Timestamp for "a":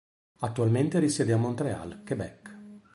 1.31-1.37